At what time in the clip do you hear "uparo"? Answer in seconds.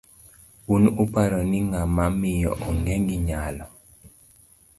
1.03-1.39